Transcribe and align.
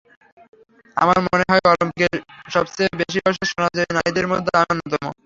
আমার 0.97 1.17
মনে 1.25 1.45
হয়, 1.49 1.63
অলিম্পিকে 1.65 2.07
সবচেয়ে 2.47 2.91
বেশি 3.01 3.19
বয়সে 3.23 3.45
সোনাজয়ী 3.51 3.91
নারীদের 3.97 4.25
মধ্যে 4.31 4.51
আমি 4.53 4.69
অন্যতম। 4.73 5.03